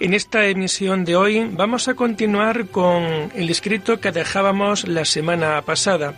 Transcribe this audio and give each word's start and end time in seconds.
En 0.00 0.14
esta 0.14 0.46
emisión 0.46 1.04
de 1.04 1.16
hoy 1.16 1.50
vamos 1.52 1.88
a 1.88 1.94
continuar 1.94 2.68
con 2.68 3.32
el 3.34 3.50
escrito 3.50 4.00
que 4.00 4.12
dejábamos 4.12 4.86
la 4.86 5.04
semana 5.04 5.60
pasada, 5.62 6.14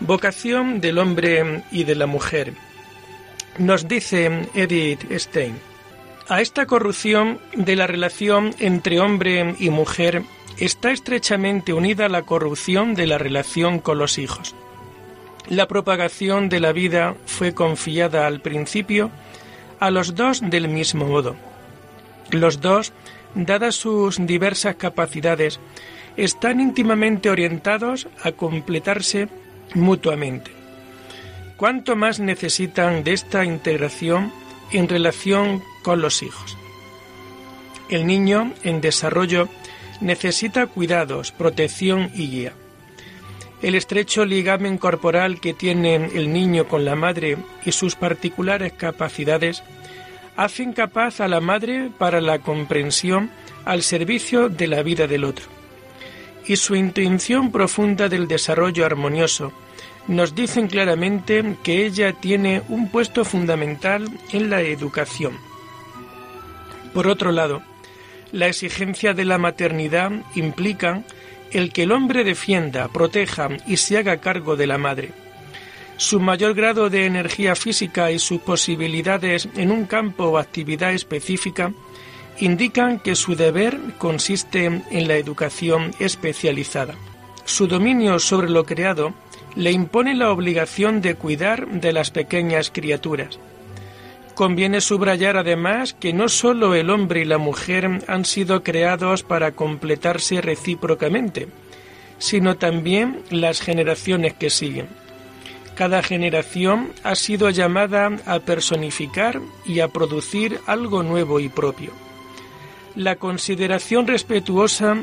Vocación 0.00 0.82
del 0.82 0.98
hombre 0.98 1.62
y 1.72 1.84
de 1.84 1.94
la 1.94 2.04
mujer. 2.04 2.52
Nos 3.56 3.88
dice 3.88 4.50
Edith 4.52 5.10
Stein, 5.12 5.58
a 6.28 6.42
esta 6.42 6.66
corrupción 6.66 7.40
de 7.54 7.74
la 7.76 7.86
relación 7.86 8.54
entre 8.58 9.00
hombre 9.00 9.54
y 9.58 9.70
mujer 9.70 10.22
está 10.58 10.90
estrechamente 10.90 11.72
unida 11.72 12.10
la 12.10 12.22
corrupción 12.22 12.94
de 12.94 13.06
la 13.06 13.16
relación 13.16 13.78
con 13.78 13.96
los 13.96 14.18
hijos. 14.18 14.54
La 15.48 15.66
propagación 15.68 16.50
de 16.50 16.60
la 16.60 16.72
vida 16.72 17.14
fue 17.24 17.54
confiada 17.54 18.26
al 18.26 18.42
principio 18.42 19.10
a 19.80 19.90
los 19.90 20.14
dos 20.14 20.42
del 20.42 20.68
mismo 20.68 21.06
modo. 21.06 21.34
Los 22.30 22.60
dos 22.60 22.92
dadas 23.34 23.74
sus 23.76 24.24
diversas 24.26 24.76
capacidades, 24.76 25.60
están 26.16 26.60
íntimamente 26.60 27.30
orientados 27.30 28.08
a 28.22 28.32
completarse 28.32 29.28
mutuamente. 29.74 30.50
¿Cuánto 31.56 31.96
más 31.96 32.20
necesitan 32.20 33.04
de 33.04 33.12
esta 33.12 33.44
integración 33.44 34.32
en 34.72 34.88
relación 34.88 35.62
con 35.82 36.00
los 36.00 36.22
hijos? 36.22 36.56
El 37.88 38.06
niño 38.06 38.52
en 38.62 38.80
desarrollo 38.80 39.48
necesita 40.00 40.66
cuidados, 40.66 41.32
protección 41.32 42.10
y 42.14 42.28
guía. 42.28 42.52
El 43.62 43.74
estrecho 43.74 44.26
ligamen 44.26 44.76
corporal 44.76 45.40
que 45.40 45.54
tiene 45.54 45.94
el 45.94 46.32
niño 46.32 46.68
con 46.68 46.84
la 46.84 46.94
madre 46.94 47.38
y 47.64 47.72
sus 47.72 47.94
particulares 47.94 48.74
capacidades 48.74 49.62
hacen 50.36 50.72
capaz 50.72 51.20
a 51.20 51.28
la 51.28 51.40
madre 51.40 51.90
para 51.96 52.20
la 52.20 52.38
comprensión 52.38 53.30
al 53.64 53.82
servicio 53.82 54.48
de 54.48 54.66
la 54.66 54.82
vida 54.82 55.06
del 55.06 55.24
otro. 55.24 55.46
Y 56.46 56.56
su 56.56 56.76
intención 56.76 57.50
profunda 57.50 58.08
del 58.08 58.28
desarrollo 58.28 58.86
armonioso 58.86 59.52
nos 60.06 60.34
dicen 60.34 60.68
claramente 60.68 61.56
que 61.64 61.84
ella 61.84 62.12
tiene 62.12 62.62
un 62.68 62.88
puesto 62.90 63.24
fundamental 63.24 64.08
en 64.32 64.50
la 64.50 64.60
educación. 64.60 65.36
Por 66.94 67.08
otro 67.08 67.32
lado, 67.32 67.62
la 68.30 68.46
exigencia 68.46 69.14
de 69.14 69.24
la 69.24 69.38
maternidad 69.38 70.12
implica 70.34 71.02
el 71.50 71.72
que 71.72 71.84
el 71.84 71.92
hombre 71.92 72.22
defienda, 72.22 72.88
proteja 72.88 73.48
y 73.66 73.78
se 73.78 73.98
haga 73.98 74.18
cargo 74.18 74.56
de 74.56 74.66
la 74.66 74.78
madre 74.78 75.25
su 75.96 76.20
mayor 76.20 76.54
grado 76.54 76.90
de 76.90 77.06
energía 77.06 77.56
física 77.56 78.10
y 78.10 78.18
sus 78.18 78.40
posibilidades 78.40 79.48
en 79.56 79.70
un 79.70 79.86
campo 79.86 80.24
o 80.24 80.38
actividad 80.38 80.92
específica 80.92 81.72
indican 82.38 82.98
que 82.98 83.14
su 83.14 83.34
deber 83.34 83.78
consiste 83.98 84.66
en 84.66 85.08
la 85.08 85.16
educación 85.16 85.92
especializada. 85.98 86.94
Su 87.44 87.66
dominio 87.66 88.18
sobre 88.18 88.50
lo 88.50 88.64
creado 88.64 89.14
le 89.54 89.72
impone 89.72 90.14
la 90.14 90.30
obligación 90.30 91.00
de 91.00 91.14
cuidar 91.14 91.66
de 91.66 91.92
las 91.92 92.10
pequeñas 92.10 92.70
criaturas. 92.70 93.38
Conviene 94.34 94.82
subrayar 94.82 95.38
además 95.38 95.94
que 95.94 96.12
no 96.12 96.28
sólo 96.28 96.74
el 96.74 96.90
hombre 96.90 97.22
y 97.22 97.24
la 97.24 97.38
mujer 97.38 98.04
han 98.06 98.26
sido 98.26 98.62
creados 98.62 99.22
para 99.22 99.52
completarse 99.52 100.42
recíprocamente, 100.42 101.48
sino 102.18 102.56
también 102.56 103.22
las 103.30 103.62
generaciones 103.62 104.34
que 104.34 104.50
siguen. 104.50 104.88
Cada 105.76 106.02
generación 106.02 106.92
ha 107.04 107.14
sido 107.14 107.50
llamada 107.50 108.10
a 108.24 108.40
personificar 108.40 109.42
y 109.66 109.80
a 109.80 109.88
producir 109.88 110.58
algo 110.66 111.02
nuevo 111.02 111.38
y 111.38 111.50
propio. 111.50 111.92
La 112.94 113.16
consideración 113.16 114.06
respetuosa 114.06 114.96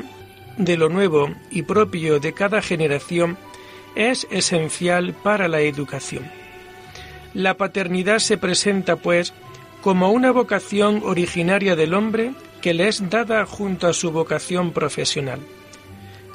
de 0.58 0.76
lo 0.76 0.88
nuevo 0.88 1.32
y 1.48 1.62
propio 1.62 2.18
de 2.18 2.32
cada 2.32 2.60
generación 2.60 3.38
es 3.94 4.26
esencial 4.32 5.14
para 5.14 5.46
la 5.46 5.60
educación. 5.60 6.24
La 7.34 7.56
paternidad 7.56 8.18
se 8.18 8.36
presenta, 8.36 8.96
pues, 8.96 9.32
como 9.80 10.10
una 10.10 10.32
vocación 10.32 11.02
originaria 11.04 11.76
del 11.76 11.94
hombre 11.94 12.32
que 12.60 12.74
le 12.74 12.88
es 12.88 13.08
dada 13.10 13.46
junto 13.46 13.86
a 13.86 13.92
su 13.92 14.10
vocación 14.10 14.72
profesional. 14.72 15.38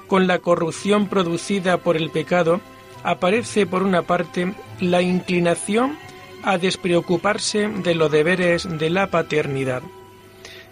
Con 0.07 0.27
la 0.27 0.39
corrupción 0.39 1.09
producida 1.09 1.77
por 1.79 1.97
el 1.97 2.09
pecado, 2.09 2.61
aparece 3.03 3.65
por 3.65 3.83
una 3.83 4.03
parte 4.03 4.53
la 4.79 5.01
inclinación 5.01 5.97
a 6.43 6.57
despreocuparse 6.57 7.67
de 7.67 7.95
los 7.95 8.11
deberes 8.11 8.67
de 8.79 8.89
la 8.89 9.07
paternidad. 9.07 9.81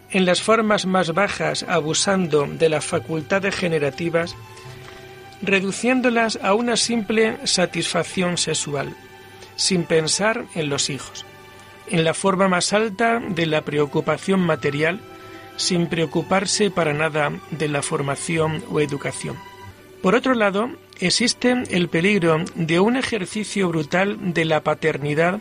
En 0.10 0.26
las 0.26 0.42
formas 0.42 0.86
más 0.86 1.14
bajas, 1.14 1.64
abusando 1.68 2.48
de 2.48 2.70
las 2.70 2.86
facultades 2.86 3.56
generativas, 3.56 4.36
reduciéndolas 5.42 6.40
a 6.42 6.54
una 6.54 6.78
simple 6.78 7.46
satisfacción 7.46 8.38
sexual, 8.38 8.96
sin 9.56 9.84
pensar 9.84 10.46
en 10.56 10.70
los 10.70 10.90
hijos. 10.90 11.26
En 11.90 12.04
la 12.04 12.14
forma 12.14 12.48
más 12.48 12.74
alta 12.74 13.20
de 13.20 13.46
la 13.46 13.62
preocupación 13.62 14.40
material, 14.40 15.00
sin 15.58 15.88
preocuparse 15.88 16.72
para 16.72 16.94
nada 16.94 17.32
de 17.52 17.68
la 17.68 17.82
formación 17.82 18.64
o 18.70 18.80
educación. 18.80 19.36
Por 20.02 20.16
otro 20.16 20.34
lado, 20.36 20.70
existe 21.00 21.64
el 21.70 21.90
peligro 21.90 22.44
de 22.56 22.80
un 22.80 22.98
ejercicio 22.98 23.70
brutal 23.70 24.34
de 24.34 24.46
la 24.46 24.62
paternidad 24.62 25.40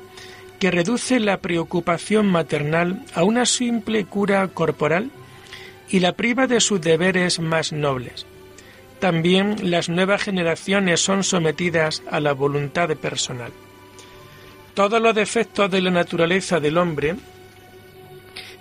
que 0.59 0.71
reduce 0.71 1.21
la 1.21 1.39
preocupación 1.39 2.27
maternal 2.27 3.05
a 3.15 3.25
una 3.25 3.47
simple 3.47 4.05
cura 4.05 4.49
corporal 4.49 5.11
y 5.89 6.01
la 6.01 6.13
priva 6.13 6.47
de 6.47 6.61
sus 6.61 6.81
deberes 6.81 7.39
más 7.39 7.73
nobles. 7.73 8.27
También 8.99 9.71
las 9.71 9.89
nuevas 9.89 10.23
generaciones 10.23 11.01
son 11.01 11.23
sometidas 11.23 12.03
a 12.11 12.21
la 12.21 12.33
voluntad 12.33 12.89
personal. 12.97 13.53
Todos 14.75 15.01
los 15.01 15.15
defectos 15.15 15.71
de 15.71 15.81
la 15.81 15.91
naturaleza 15.91 16.61
del 16.61 16.79
hombre 16.79 17.17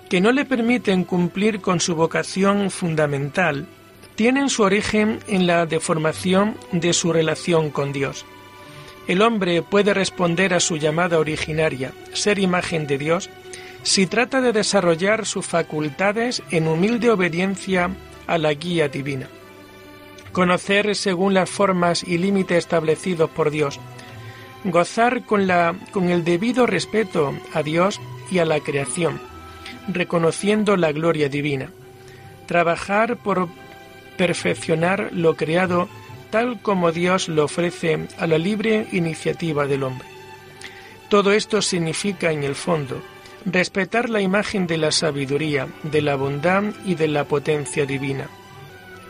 que 0.10 0.22
no 0.22 0.32
le 0.32 0.46
permiten 0.46 1.04
cumplir 1.04 1.62
con 1.62 1.80
su 1.80 1.96
vocación 1.96 2.70
fundamental 2.70 3.68
tienen 4.16 4.50
su 4.50 4.64
origen 4.64 5.20
en 5.28 5.46
la 5.46 5.66
deformación 5.66 6.56
de 6.72 6.94
su 6.94 7.12
relación 7.12 7.70
con 7.70 7.92
Dios. 7.92 8.26
El 9.08 9.22
hombre 9.22 9.62
puede 9.62 9.94
responder 9.94 10.54
a 10.54 10.60
su 10.60 10.78
llamada 10.78 11.20
originaria, 11.20 11.94
ser 12.14 12.40
imagen 12.40 12.88
de 12.88 12.98
Dios, 12.98 13.30
si 13.84 14.08
trata 14.08 14.42
de 14.42 14.52
desarrollar 14.52 15.26
sus 15.28 15.46
facultades 15.46 16.42
en 16.50 16.68
humilde 16.68 17.12
obediencia 17.12 17.92
a 18.26 18.38
la 18.40 18.54
guía 18.54 18.88
divina. 18.88 19.28
Conocer 20.32 20.96
según 20.96 21.34
las 21.34 21.50
formas 21.50 22.04
y 22.04 22.18
límites 22.18 22.58
establecidos 22.58 23.30
por 23.30 23.52
Dios. 23.52 23.80
Gozar 24.64 25.24
con, 25.24 25.46
la, 25.46 25.76
con 25.92 26.10
el 26.10 26.24
debido 26.24 26.66
respeto 26.66 27.36
a 27.54 27.62
Dios 27.62 28.02
y 28.32 28.40
a 28.40 28.46
la 28.46 28.60
creación, 28.60 29.22
reconociendo 29.88 30.78
la 30.78 30.92
gloria 30.92 31.30
divina. 31.30 31.70
Trabajar 32.48 33.18
por 33.18 33.48
perfeccionar 34.18 35.10
lo 35.12 35.36
creado 35.36 35.88
tal 36.30 36.62
como 36.62 36.92
Dios 36.92 37.30
lo 37.30 37.46
ofrece 37.46 38.08
a 38.18 38.28
la 38.28 38.38
libre 38.38 38.88
iniciativa 38.92 39.68
del 39.68 39.84
hombre. 39.84 40.08
Todo 41.10 41.32
esto 41.32 41.62
significa, 41.62 42.32
en 42.32 42.44
el 42.44 42.56
fondo, 42.56 43.02
respetar 43.46 44.10
la 44.10 44.22
imagen 44.22 44.68
de 44.68 44.78
la 44.78 44.92
sabiduría, 44.92 45.68
de 45.84 46.02
la 46.02 46.16
bondad 46.16 46.64
y 46.84 46.96
de 46.96 47.08
la 47.08 47.26
potencia 47.26 47.86
divina. 47.86 48.28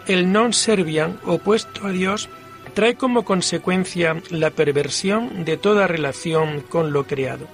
El 0.07 0.31
non 0.31 0.54
serviam, 0.54 1.18
opuesto 1.25 1.88
a 1.88 1.92
Dios, 1.92 2.30
trae 2.75 2.94
como 2.94 3.25
consecuencia 3.25 4.22
la 4.30 4.51
perversión 4.51 5.46
de 5.46 5.58
toda 5.58 5.88
relación 5.88 6.62
con 6.62 6.92
lo 6.92 7.08
creado. 7.08 7.48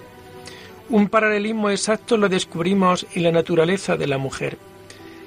Un 0.89 1.07
paralelismo 1.07 1.69
exacto 1.69 2.17
lo 2.17 2.27
descubrimos 2.27 3.05
en 3.13 3.23
la 3.23 3.31
naturaleza 3.31 3.95
de 3.95 4.07
la 4.07 4.17
mujer. 4.17 4.57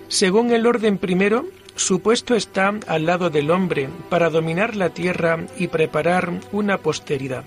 Según 0.08 0.52
el 0.52 0.66
orden 0.66 0.98
primero, 0.98 1.46
su 1.76 2.00
puesto 2.00 2.34
está 2.34 2.72
al 2.86 3.06
lado 3.06 3.30
del 3.30 3.50
hombre 3.50 3.88
para 4.08 4.30
dominar 4.30 4.76
la 4.76 4.90
tierra 4.90 5.44
y 5.58 5.68
preparar 5.68 6.32
una 6.52 6.78
posteridad. 6.78 7.44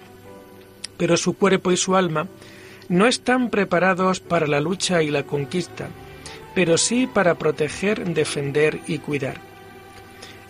Pero 0.97 1.15
su 1.15 1.38
cuerpo 1.38 1.71
y 1.71 1.77
su 1.77 1.95
alma 1.95 2.27
no 2.89 3.07
están 3.07 3.50
preparados 3.50 4.19
para 4.19 4.47
la 4.47 4.59
lucha 4.59 5.01
y 5.01 5.12
la 5.12 5.24
conquista, 5.24 5.89
pero 6.56 6.77
sí 6.77 7.07
para 7.07 7.35
proteger, 7.35 8.03
defender 8.13 8.79
y 8.88 9.00
cuidar. 9.00 9.39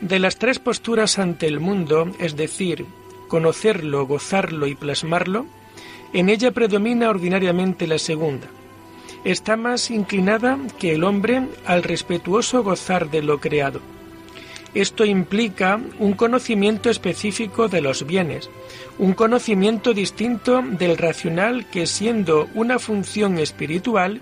De 0.02 0.20
las 0.20 0.38
tres 0.38 0.60
posturas 0.60 1.20
ante 1.20 1.48
el 1.48 1.60
mundo, 1.60 2.12
es 2.20 2.36
decir, 2.36 2.86
conocerlo, 3.28 4.06
gozarlo 4.06 4.68
y 4.68 4.76
plasmarlo, 4.76 5.46
en 6.14 6.30
ella 6.30 6.52
predomina 6.52 7.10
ordinariamente 7.10 7.88
la 7.88 7.98
segunda. 7.98 8.48
Está 9.28 9.58
más 9.58 9.92
inclinada 9.92 10.58
que 10.80 10.94
el 10.94 11.04
hombre 11.04 11.50
al 11.66 11.84
respetuoso 11.84 12.64
gozar 12.64 13.10
de 13.10 13.22
lo 13.22 13.42
creado. 13.42 13.82
Esto 14.74 15.04
implica 15.04 15.82
un 16.00 16.14
conocimiento 16.14 16.90
específico 16.90 17.68
de 17.68 17.82
los 17.82 18.08
bienes, 18.08 18.50
un 18.98 19.12
conocimiento 19.12 19.94
distinto 19.94 20.62
del 20.62 20.96
racional 20.98 21.70
que 21.70 21.88
siendo 21.88 22.48
una 22.54 22.80
función 22.80 23.38
espiritual 23.38 24.22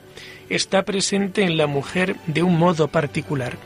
está 0.50 0.82
presente 0.82 1.44
en 1.44 1.56
la 1.56 1.68
mujer 1.68 2.16
de 2.26 2.42
un 2.42 2.58
modo 2.58 2.88
particular. 2.88 3.60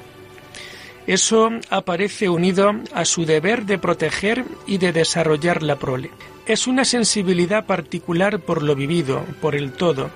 Eso 1.07 1.51
aparece 1.69 2.27
unido 2.27 2.74
a 2.94 3.06
su 3.06 3.24
deber 3.24 3.65
de 3.65 3.77
proteger 3.77 4.44
y 4.68 4.77
de 4.77 4.92
desarrollar 4.92 5.63
la 5.63 5.77
prole. 5.77 6.12
Es 6.50 6.66
una 6.66 6.84
sensibilidad 6.84 7.68
particular 7.68 8.40
por 8.40 8.63
lo 8.63 8.74
vivido, 8.74 9.24
por 9.40 9.54
el 9.54 9.72
todo, 9.72 10.10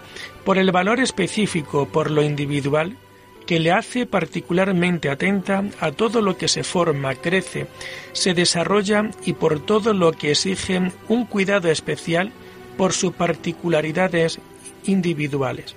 por 0.43 0.57
el 0.57 0.71
valor 0.71 0.99
específico, 0.99 1.87
por 1.87 2.09
lo 2.09 2.23
individual, 2.23 2.97
que 3.45 3.59
le 3.59 3.71
hace 3.71 4.07
particularmente 4.07 5.11
atenta 5.11 5.63
a 5.79 5.91
todo 5.91 6.21
lo 6.21 6.35
que 6.35 6.47
se 6.47 6.63
forma, 6.63 7.13
crece, 7.13 7.67
se 8.13 8.33
desarrolla 8.33 9.11
y 9.23 9.33
por 9.33 9.59
todo 9.59 9.93
lo 9.93 10.11
que 10.11 10.31
exige 10.31 10.91
un 11.07 11.27
cuidado 11.27 11.69
especial 11.69 12.31
por 12.77 12.93
sus 12.93 13.13
particularidades 13.13 14.39
individuales. 14.85 15.75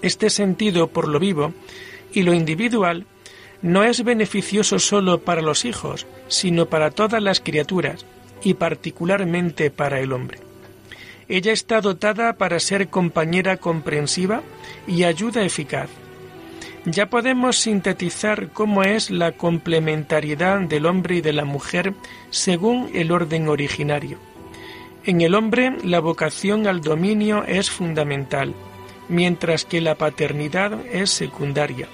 Este 0.00 0.30
sentido 0.30 0.86
por 0.86 1.08
lo 1.08 1.18
vivo 1.18 1.52
y 2.12 2.22
lo 2.22 2.34
individual 2.34 3.04
no 3.62 3.82
es 3.82 4.04
beneficioso 4.04 4.78
solo 4.78 5.22
para 5.22 5.42
los 5.42 5.64
hijos, 5.64 6.06
sino 6.28 6.66
para 6.66 6.92
todas 6.92 7.20
las 7.20 7.40
criaturas 7.40 8.06
y 8.44 8.54
particularmente 8.54 9.70
para 9.70 10.00
el 10.00 10.12
hombre. 10.12 10.38
Ella 11.28 11.52
está 11.52 11.80
dotada 11.80 12.34
para 12.34 12.60
ser 12.60 12.88
compañera 12.88 13.56
comprensiva 13.56 14.42
y 14.86 15.04
ayuda 15.04 15.44
eficaz. 15.44 15.88
Ya 16.84 17.06
podemos 17.06 17.56
sintetizar 17.56 18.50
cómo 18.52 18.82
es 18.82 19.10
la 19.10 19.32
complementariedad 19.32 20.60
del 20.60 20.84
hombre 20.84 21.16
y 21.16 21.20
de 21.22 21.32
la 21.32 21.46
mujer 21.46 21.94
según 22.28 22.90
el 22.92 23.10
orden 23.10 23.48
originario. 23.48 24.18
En 25.04 25.22
el 25.22 25.34
hombre 25.34 25.76
la 25.82 26.00
vocación 26.00 26.66
al 26.66 26.82
dominio 26.82 27.42
es 27.44 27.70
fundamental, 27.70 28.54
mientras 29.08 29.64
que 29.64 29.80
la 29.80 29.94
paternidad 29.94 30.78
es 30.92 31.10
secundaria 31.10 31.88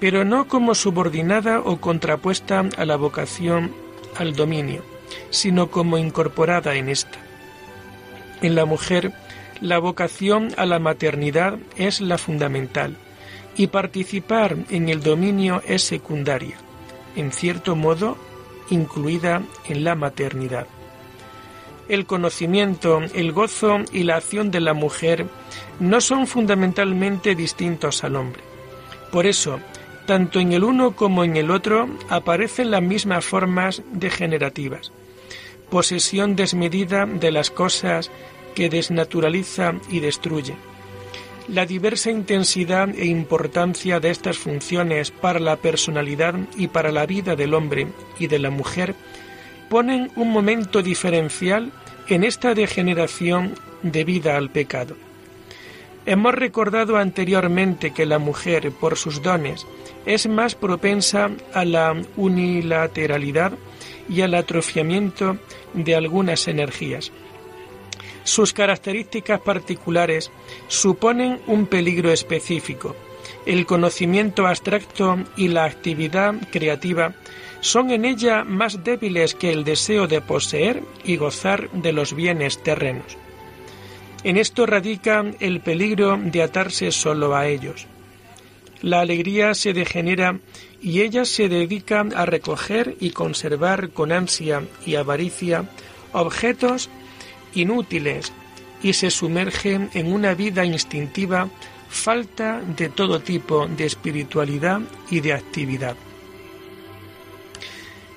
pero 0.00 0.24
no 0.24 0.46
como 0.46 0.74
subordinada 0.74 1.60
o 1.60 1.80
contrapuesta 1.80 2.64
a 2.76 2.84
la 2.84 2.96
vocación 2.96 3.72
al 4.16 4.34
dominio, 4.34 4.82
sino 5.30 5.70
como 5.70 5.98
incorporada 5.98 6.74
en 6.74 6.88
esta. 6.88 7.18
En 8.42 8.54
la 8.54 8.64
mujer, 8.64 9.12
la 9.60 9.78
vocación 9.78 10.52
a 10.56 10.66
la 10.66 10.78
maternidad 10.78 11.58
es 11.76 12.00
la 12.00 12.18
fundamental 12.18 12.96
y 13.56 13.68
participar 13.68 14.56
en 14.70 14.88
el 14.88 15.02
dominio 15.02 15.62
es 15.66 15.82
secundaria, 15.82 16.56
en 17.16 17.32
cierto 17.32 17.74
modo 17.74 18.16
incluida 18.68 19.42
en 19.68 19.84
la 19.84 19.94
maternidad. 19.94 20.66
El 21.88 22.04
conocimiento, 22.04 23.00
el 23.14 23.32
gozo 23.32 23.78
y 23.92 24.02
la 24.02 24.16
acción 24.16 24.50
de 24.50 24.60
la 24.60 24.74
mujer 24.74 25.26
no 25.78 26.00
son 26.00 26.26
fundamentalmente 26.26 27.34
distintos 27.34 28.02
al 28.02 28.16
hombre. 28.16 28.42
Por 29.12 29.26
eso, 29.26 29.60
tanto 30.06 30.40
en 30.40 30.52
el 30.52 30.64
uno 30.64 30.96
como 30.96 31.24
en 31.24 31.36
el 31.36 31.50
otro 31.50 31.88
aparecen 32.08 32.70
las 32.70 32.82
mismas 32.82 33.24
formas 33.24 33.82
degenerativas. 33.92 34.92
Posesión 35.70 36.36
desmedida 36.36 37.06
de 37.06 37.30
las 37.32 37.50
cosas 37.50 38.10
que 38.54 38.70
desnaturaliza 38.70 39.74
y 39.90 40.00
destruye. 40.00 40.54
La 41.48 41.66
diversa 41.66 42.10
intensidad 42.10 42.88
e 42.88 43.06
importancia 43.06 44.00
de 44.00 44.10
estas 44.10 44.38
funciones 44.38 45.10
para 45.10 45.38
la 45.38 45.56
personalidad 45.56 46.34
y 46.56 46.68
para 46.68 46.90
la 46.90 47.06
vida 47.06 47.36
del 47.36 47.54
hombre 47.54 47.88
y 48.18 48.26
de 48.26 48.38
la 48.38 48.50
mujer 48.50 48.94
ponen 49.68 50.10
un 50.16 50.30
momento 50.30 50.82
diferencial 50.82 51.72
en 52.08 52.24
esta 52.24 52.54
degeneración 52.54 53.54
debida 53.82 54.36
al 54.36 54.50
pecado. 54.50 54.96
Hemos 56.06 56.36
recordado 56.36 56.98
anteriormente 56.98 57.90
que 57.90 58.06
la 58.06 58.20
mujer, 58.20 58.70
por 58.70 58.96
sus 58.96 59.22
dones, 59.22 59.66
es 60.06 60.28
más 60.28 60.54
propensa 60.54 61.30
a 61.52 61.64
la 61.64 62.00
unilateralidad 62.16 63.52
y 64.08 64.20
al 64.20 64.34
atrofiamiento 64.34 65.36
de 65.74 65.96
algunas 65.96 66.46
energías. 66.46 67.10
Sus 68.22 68.52
características 68.52 69.40
particulares 69.40 70.30
suponen 70.68 71.40
un 71.48 71.66
peligro 71.66 72.12
específico. 72.12 72.94
El 73.44 73.66
conocimiento 73.66 74.46
abstracto 74.46 75.18
y 75.36 75.48
la 75.48 75.64
actividad 75.64 76.34
creativa 76.52 77.14
son 77.60 77.90
en 77.90 78.04
ella 78.04 78.44
más 78.44 78.84
débiles 78.84 79.34
que 79.34 79.50
el 79.52 79.64
deseo 79.64 80.06
de 80.06 80.20
poseer 80.20 80.84
y 81.02 81.16
gozar 81.16 81.68
de 81.72 81.92
los 81.92 82.14
bienes 82.14 82.62
terrenos. 82.62 83.16
En 84.24 84.36
esto 84.36 84.66
radica 84.66 85.24
el 85.40 85.60
peligro 85.60 86.18
de 86.20 86.42
atarse 86.42 86.90
solo 86.90 87.36
a 87.36 87.46
ellos. 87.46 87.86
La 88.82 89.00
alegría 89.00 89.54
se 89.54 89.72
degenera 89.72 90.38
y 90.82 91.02
ella 91.02 91.24
se 91.24 91.48
dedica 91.48 92.00
a 92.14 92.26
recoger 92.26 92.96
y 93.00 93.10
conservar 93.10 93.90
con 93.90 94.12
ansia 94.12 94.62
y 94.84 94.96
avaricia 94.96 95.64
objetos 96.12 96.90
inútiles 97.54 98.32
y 98.82 98.92
se 98.92 99.10
sumerge 99.10 99.88
en 99.92 100.12
una 100.12 100.34
vida 100.34 100.64
instintiva 100.64 101.48
falta 101.88 102.60
de 102.60 102.88
todo 102.88 103.20
tipo 103.20 103.66
de 103.66 103.86
espiritualidad 103.86 104.80
y 105.10 105.20
de 105.20 105.32
actividad. 105.32 105.96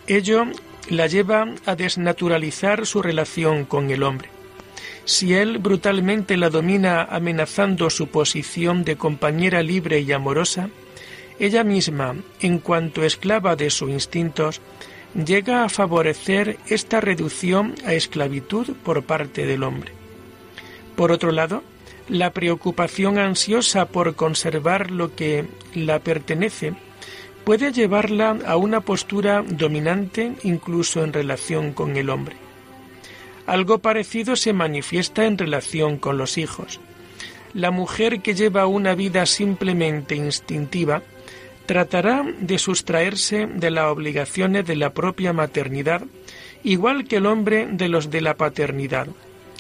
Ello 0.08 0.46
la 0.90 1.08
lleva 1.08 1.46
a 1.66 1.76
desnaturalizar 1.76 2.86
su 2.86 3.02
relación 3.02 3.66
con 3.66 3.90
el 3.92 4.04
hombre. 4.04 4.39
Si 5.10 5.34
él 5.34 5.58
brutalmente 5.58 6.38
la 6.38 6.52
domina 6.52 7.02
amenazando 7.02 7.90
su 7.90 8.10
posición 8.10 8.84
de 8.84 8.96
compañera 8.96 9.64
libre 9.64 10.02
y 10.02 10.12
amorosa, 10.12 10.70
ella 11.40 11.64
misma, 11.64 12.14
en 12.42 12.60
cuanto 12.60 13.04
esclava 13.04 13.56
de 13.56 13.72
sus 13.72 13.90
instintos, 13.90 14.62
llega 15.16 15.64
a 15.64 15.70
favorecer 15.70 16.60
esta 16.68 17.02
reducción 17.02 17.74
a 17.86 17.96
esclavitud 17.96 18.76
por 18.84 19.02
parte 19.02 19.48
del 19.48 19.64
hombre. 19.64 19.94
Por 20.96 21.12
otro 21.12 21.32
lado, 21.32 21.64
la 22.08 22.32
preocupación 22.32 23.18
ansiosa 23.18 23.88
por 23.88 24.14
conservar 24.14 24.92
lo 24.92 25.16
que 25.16 25.46
la 25.74 25.98
pertenece 26.02 26.76
puede 27.46 27.72
llevarla 27.72 28.38
a 28.46 28.58
una 28.58 28.82
postura 28.82 29.42
dominante 29.42 30.34
incluso 30.44 31.04
en 31.04 31.14
relación 31.14 31.74
con 31.74 31.98
el 31.98 32.12
hombre. 32.12 32.49
Algo 33.50 33.80
parecido 33.80 34.36
se 34.36 34.54
manifiesta 34.54 35.26
en 35.26 35.36
relación 35.36 35.98
con 35.98 36.20
los 36.20 36.38
hijos. 36.38 36.80
La 37.56 37.72
mujer 37.72 38.22
que 38.22 38.36
lleva 38.36 38.68
una 38.68 38.94
vida 38.94 39.26
simplemente 39.26 40.14
instintiva 40.16 41.02
tratará 41.66 42.24
de 42.40 42.60
sustraerse 42.60 43.48
de 43.48 43.72
las 43.72 43.86
obligaciones 43.86 44.68
de 44.68 44.76
la 44.76 44.94
propia 44.94 45.34
maternidad, 45.34 46.04
igual 46.64 47.08
que 47.08 47.16
el 47.16 47.26
hombre 47.26 47.66
de 47.72 47.90
los 47.90 48.12
de 48.12 48.22
la 48.22 48.36
paternidad, 48.36 49.08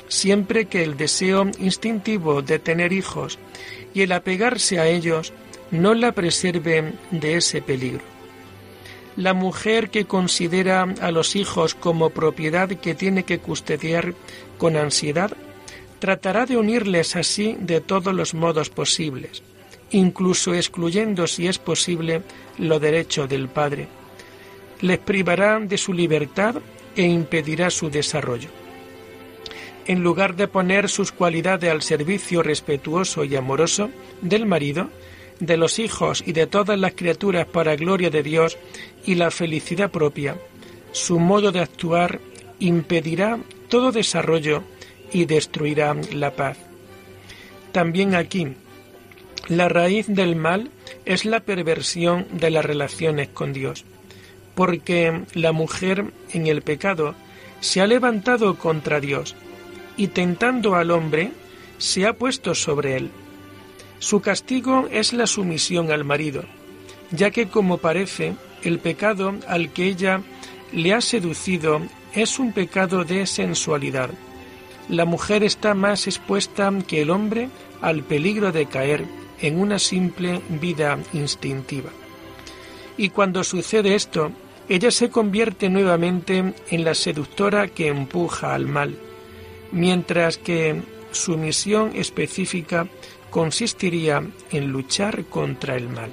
siempre 0.08 0.65
que 0.65 0.84
el 0.84 0.96
deseo 0.96 1.50
instintivo 1.58 2.43
de 2.43 2.60
tener 2.60 2.93
hijos 2.93 3.39
y 3.96 4.03
el 4.03 4.12
apegarse 4.12 4.79
a 4.79 4.86
ellos 4.86 5.34
no 5.72 5.96
la 5.96 6.12
preserven 6.12 6.93
de 7.10 7.38
ese 7.38 7.63
peligro. 7.63 8.19
La 9.20 9.34
mujer 9.34 9.90
que 9.90 10.06
considera 10.06 10.84
a 11.02 11.12
los 11.12 11.36
hijos 11.36 11.76
como 11.76 12.12
propiedad 12.12 12.70
que 12.70 12.96
tiene 12.96 13.24
que 13.24 13.40
custodiar 13.40 14.14
con 14.58 14.78
ansiedad, 14.78 15.36
tratará 16.00 16.46
de 16.46 16.56
unirles 16.56 17.18
así 17.18 17.58
de 17.60 17.82
todos 17.82 18.14
los 18.14 18.34
modos 18.34 18.70
posibles, 18.70 19.44
incluso 19.92 20.54
excluyendo, 20.54 21.28
si 21.28 21.48
es 21.48 21.58
posible, 21.58 22.22
lo 22.58 22.80
derecho 22.80 23.28
del 23.28 23.50
padre. 23.50 23.90
Les 24.80 25.00
privará 25.00 25.60
de 25.60 25.78
su 25.78 25.92
libertad 25.92 26.56
e 26.96 27.04
impedirá 27.04 27.70
su 27.72 27.90
desarrollo. 27.90 28.48
En 29.86 30.02
lugar 30.02 30.38
de 30.38 30.48
poner 30.48 30.88
sus 30.88 31.12
cualidades 31.12 31.70
al 31.70 31.82
servicio 31.82 32.42
respetuoso 32.42 33.26
y 33.26 33.36
amoroso 33.36 33.90
del 34.22 34.46
marido, 34.46 34.90
de 35.39 35.58
los 35.58 35.79
hijos 35.79 36.24
y 36.25 36.34
de 36.34 36.48
todas 36.48 36.77
las 36.77 36.93
criaturas 36.93 37.46
para 37.46 37.75
gloria 37.75 38.10
de 38.10 38.24
Dios 38.24 38.58
y 39.05 39.15
la 39.15 39.31
felicidad 39.31 39.89
propia, 39.91 40.38
su 40.91 41.19
modo 41.19 41.51
de 41.51 41.62
actuar 41.62 42.19
impedirá 42.60 43.39
todo 43.69 43.91
desarrollo 43.91 44.63
y 45.12 45.25
destruirá 45.25 45.96
la 46.13 46.31
paz. 46.31 46.58
También 47.72 48.15
aquí, 48.15 48.55
La 49.48 49.67
raíz 49.67 50.05
del 50.08 50.36
mal 50.36 50.69
es 51.05 51.25
la 51.25 51.39
perversión 51.39 52.27
de 52.31 52.51
las 52.51 52.63
relaciones 52.63 53.29
con 53.29 53.51
Dios, 53.51 53.84
porque 54.53 55.24
la 55.34 55.51
mujer 55.53 56.05
en 56.34 56.46
el 56.46 56.62
pecado 56.62 57.15
se 57.60 57.81
ha 57.81 57.88
levantado 57.88 58.60
contra 58.60 59.00
Dios 59.00 59.36
y 59.98 60.08
tentando 60.08 60.75
al 60.75 60.91
hombre 60.91 61.31
se 61.79 62.05
ha 62.05 62.13
puesto 62.13 62.53
sobre 62.53 62.98
él. 62.98 63.10
Su 64.00 64.22
castigo 64.22 64.88
es 64.91 65.13
la 65.13 65.27
sumisión 65.27 65.91
al 65.91 66.06
marido, 66.06 66.44
ya 67.12 67.32
que 67.32 67.50
como 67.50 67.77
parece, 67.77 68.34
el 68.63 68.79
pecado 68.79 69.36
al 69.48 69.72
que 69.72 69.86
ella 69.88 70.22
le 70.72 70.94
ha 70.94 71.01
seducido 71.01 71.82
es 72.13 72.39
un 72.39 72.53
pecado 72.53 73.03
de 73.03 73.25
sensualidad. 73.25 74.10
La 74.88 75.06
mujer 75.06 75.44
está 75.44 75.74
más 75.74 76.08
expuesta 76.08 76.72
que 76.88 77.01
el 77.01 77.10
hombre 77.10 77.50
al 77.82 78.03
peligro 78.03 78.51
de 78.51 78.65
caer 78.65 79.06
en 79.41 79.60
una 79.60 79.79
simple 79.79 80.41
vida 80.50 80.98
instintiva. 81.13 81.89
Y 82.98 83.10
cuando 83.10 83.44
sucede 83.44 83.96
esto, 83.96 84.32
ella 84.68 84.91
se 84.91 85.10
convierte 85.10 85.70
nuevamente 85.70 86.53
en 86.70 86.84
la 86.84 86.94
seductora 86.94 87.68
que 87.68 87.88
empuja 87.88 88.53
al 88.53 88.68
mal, 88.68 88.98
mientras 89.72 90.38
que 90.38 90.82
su 91.12 91.38
misión 91.38 91.96
específica 91.96 92.88
consistiría 93.30 94.24
en 94.52 94.72
luchar 94.72 95.26
contra 95.26 95.76
el 95.76 95.90
mal. 95.90 96.12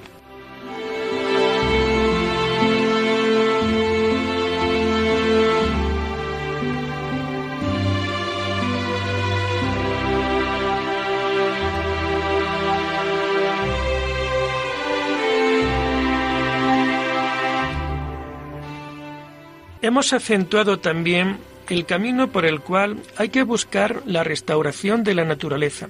Hemos 19.81 20.11
acentuado 20.11 20.79
también 20.79 21.37
el 21.69 21.85
camino 21.85 22.29
por 22.29 22.45
el 22.45 22.59
cual 22.61 22.97
hay 23.15 23.29
que 23.29 23.43
buscar 23.43 24.01
la 24.05 24.23
restauración 24.23 25.03
de 25.03 25.15
la 25.15 25.23
naturaleza 25.23 25.87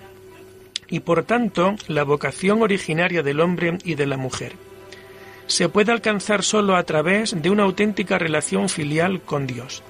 y 0.89 1.01
por 1.01 1.23
tanto 1.23 1.75
la 1.87 2.03
vocación 2.03 2.61
originaria 2.61 3.23
del 3.23 3.39
hombre 3.39 3.77
y 3.83 3.95
de 3.95 4.05
la 4.05 4.17
mujer. 4.17 4.53
Se 5.47 5.69
puede 5.69 5.91
alcanzar 5.91 6.43
sólo 6.43 6.75
a 6.75 6.83
través 6.83 7.41
de 7.41 7.49
una 7.49 7.63
auténtica 7.63 8.17
relación 8.17 8.69
filial 8.69 9.21
con 9.21 9.47
Dios. 9.47 9.83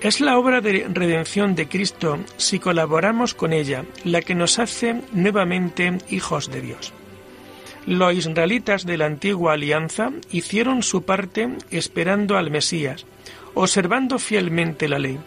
Es 0.00 0.20
la 0.20 0.38
obra 0.38 0.60
de 0.60 0.86
redención 0.88 1.54
de 1.54 1.68
Cristo, 1.68 2.18
si 2.36 2.58
colaboramos 2.58 3.34
con 3.34 3.52
ella, 3.52 3.84
la 4.04 4.22
que 4.22 4.34
nos 4.34 4.58
hace 4.58 5.02
nuevamente 5.12 5.98
hijos 6.08 6.50
de 6.50 6.60
Dios. 6.60 6.92
Los 7.86 8.14
israelitas 8.14 8.84
de 8.84 8.96
la 8.96 9.06
antigua 9.06 9.54
alianza 9.54 10.12
hicieron 10.30 10.82
su 10.82 11.02
parte 11.02 11.48
esperando 11.70 12.36
al 12.36 12.50
Mesías, 12.50 13.06
observando 13.54 14.18
fielmente 14.18 14.88
la 14.88 14.98
ley. 14.98 15.18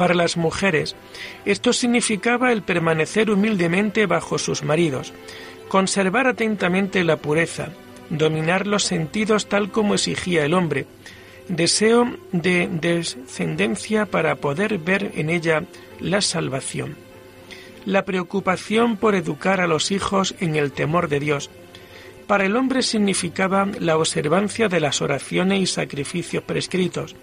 Para 0.00 0.14
las 0.14 0.38
mujeres, 0.38 0.96
esto 1.44 1.74
significaba 1.74 2.52
el 2.52 2.62
permanecer 2.62 3.30
humildemente 3.30 4.06
bajo 4.06 4.38
sus 4.38 4.62
maridos, 4.62 5.12
conservar 5.68 6.26
atentamente 6.26 7.04
la 7.04 7.18
pureza, 7.18 7.68
dominar 8.08 8.66
los 8.66 8.84
sentidos 8.84 9.50
tal 9.50 9.70
como 9.70 9.92
exigía 9.92 10.46
el 10.46 10.54
hombre, 10.54 10.86
deseo 11.48 12.16
de 12.32 12.66
descendencia 12.72 14.06
para 14.06 14.36
poder 14.36 14.78
ver 14.78 15.12
en 15.16 15.28
ella 15.28 15.64
la 16.00 16.22
salvación, 16.22 16.96
la 17.84 18.06
preocupación 18.06 18.96
por 18.96 19.14
educar 19.14 19.60
a 19.60 19.66
los 19.66 19.90
hijos 19.90 20.34
en 20.40 20.56
el 20.56 20.72
temor 20.72 21.10
de 21.10 21.20
Dios, 21.20 21.50
para 22.30 22.46
el 22.46 22.54
hombre 22.54 22.82
significaba 22.82 23.66
la 23.80 23.98
observancia 23.98 24.68
de 24.68 24.78
las 24.78 25.02
oraciones 25.02 25.58
y 25.58 25.66
sacrificios 25.66 26.44
prescritos, 26.44 27.16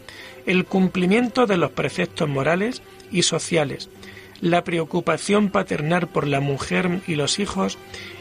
el 0.46 0.66
cumplimiento 0.66 1.46
de 1.46 1.56
los 1.56 1.72
preceptos 1.72 2.28
morales 2.28 2.82
y 3.10 3.22
sociales, 3.22 3.90
la 4.42 4.66
preocupación 4.66 5.50
paternal 5.50 6.10
por 6.10 6.28
la 6.28 6.42
mujer 6.42 7.00
y 7.08 7.16
los 7.16 7.40
hijos 7.40 7.78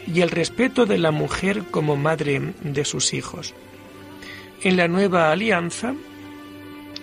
y 0.07 0.21
el 0.21 0.29
respeto 0.29 0.85
de 0.85 0.97
la 0.97 1.11
mujer 1.11 1.63
como 1.71 1.97
madre 1.97 2.53
de 2.61 2.85
sus 2.85 3.13
hijos. 3.13 3.53
En 4.63 4.77
la 4.77 4.87
nueva 4.87 5.29
alianza, 5.29 5.93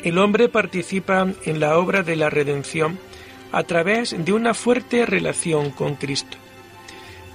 el 0.03 0.17
hombre 0.17 0.49
participa 0.49 1.29
en 1.45 1.61
la 1.61 1.77
obra 1.77 2.03
de 2.03 2.17
la 2.17 2.31
redención 2.31 2.99
a 3.53 3.65
través 3.65 4.17
de 4.19 4.33
una 4.33 4.55
fuerte 4.55 5.05
relación 5.05 5.73
con 5.73 5.97
Cristo. 5.97 6.39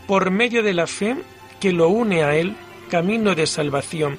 Por 0.07 0.31
medio 0.31 0.63
de 0.63 0.73
la 0.73 0.87
fe, 0.87 1.15
que 1.59 1.71
lo 1.73 1.89
une 1.89 2.23
a 2.23 2.35
Él, 2.35 2.55
camino 2.89 3.35
de 3.35 3.47
salvación, 3.47 4.17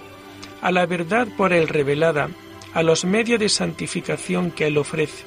a 0.62 0.70
la 0.70 0.86
verdad 0.86 1.28
por 1.36 1.52
Él 1.52 1.68
revelada, 1.68 2.28
a 2.74 2.82
los 2.82 3.04
medios 3.04 3.40
de 3.40 3.48
santificación 3.48 4.50
que 4.50 4.66
Él 4.66 4.78
ofrece, 4.78 5.24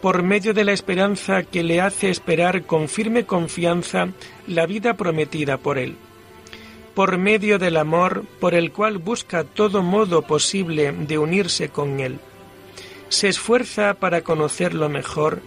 por 0.00 0.22
medio 0.22 0.54
de 0.54 0.64
la 0.64 0.72
esperanza 0.72 1.42
que 1.42 1.62
le 1.62 1.80
hace 1.80 2.10
esperar 2.10 2.64
con 2.64 2.88
firme 2.88 3.24
confianza 3.26 4.08
la 4.46 4.66
vida 4.66 4.94
prometida 4.94 5.58
por 5.58 5.78
Él, 5.78 5.96
por 6.94 7.18
medio 7.18 7.58
del 7.58 7.76
amor 7.76 8.24
por 8.40 8.54
el 8.54 8.72
cual 8.72 8.98
busca 8.98 9.44
todo 9.44 9.82
modo 9.82 10.22
posible 10.22 10.92
de 10.92 11.18
unirse 11.18 11.68
con 11.68 12.00
Él. 12.00 12.18
Se 13.08 13.28
esfuerza 13.28 13.94
para 13.94 14.22
conocerlo 14.22 14.88
mejor, 14.88 15.40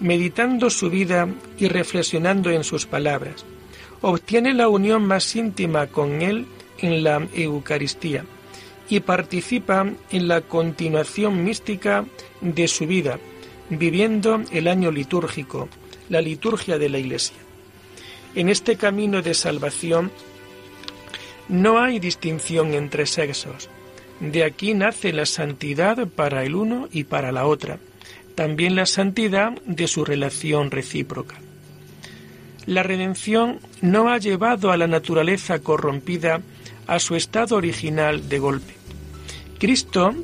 meditando 0.00 0.68
su 0.68 0.90
vida 0.90 1.28
y 1.58 1.68
reflexionando 1.68 2.50
en 2.50 2.64
sus 2.64 2.86
palabras 2.86 3.46
obtiene 4.00 4.54
la 4.54 4.68
unión 4.68 5.06
más 5.06 5.34
íntima 5.36 5.86
con 5.86 6.22
Él 6.22 6.46
en 6.78 7.02
la 7.02 7.26
Eucaristía 7.34 8.24
y 8.88 9.00
participa 9.00 9.86
en 10.10 10.28
la 10.28 10.42
continuación 10.42 11.42
mística 11.42 12.04
de 12.40 12.68
su 12.68 12.86
vida, 12.86 13.18
viviendo 13.70 14.42
el 14.52 14.68
año 14.68 14.90
litúrgico, 14.90 15.68
la 16.08 16.20
liturgia 16.20 16.78
de 16.78 16.88
la 16.88 16.98
Iglesia. 16.98 17.36
En 18.34 18.48
este 18.48 18.76
camino 18.76 19.22
de 19.22 19.34
salvación 19.34 20.10
no 21.48 21.80
hay 21.80 21.98
distinción 21.98 22.74
entre 22.74 23.06
sexos. 23.06 23.68
De 24.20 24.44
aquí 24.44 24.74
nace 24.74 25.12
la 25.12 25.26
santidad 25.26 26.06
para 26.08 26.44
el 26.44 26.54
uno 26.54 26.88
y 26.92 27.04
para 27.04 27.32
la 27.32 27.46
otra, 27.46 27.78
también 28.34 28.76
la 28.76 28.86
santidad 28.86 29.52
de 29.64 29.88
su 29.88 30.04
relación 30.04 30.70
recíproca. 30.70 31.36
La 32.66 32.82
redención 32.82 33.60
no 33.80 34.10
ha 34.10 34.18
llevado 34.18 34.72
a 34.72 34.76
la 34.76 34.88
naturaleza 34.88 35.60
corrompida 35.60 36.40
a 36.86 36.98
su 36.98 37.14
estado 37.14 37.56
original 37.56 38.28
de 38.28 38.38
golpe. 38.38 38.74
Cristo 39.58 40.14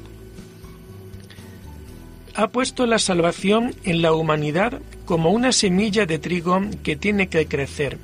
ha 2.35 2.49
puesto 2.49 2.87
la 2.87 2.99
salvación 2.99 3.75
en 3.85 4.03
la 4.03 4.13
humanidad 4.13 4.81
como 5.05 5.31
una 5.31 5.53
semilla 5.53 6.07
de 6.07 6.19
trigo 6.19 6.61
que 6.83 6.97
tiene 6.97 7.29
que 7.29 7.47
crecer, 7.47 7.99